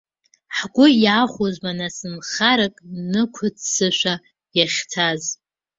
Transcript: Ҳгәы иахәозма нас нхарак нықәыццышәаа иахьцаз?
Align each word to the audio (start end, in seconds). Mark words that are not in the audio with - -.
Ҳгәы 0.57 0.85
иахәозма 1.03 1.71
нас 1.79 1.97
нхарак 2.13 2.75
нықәыццышәаа 3.11 4.23
иахьцаз? 4.57 5.23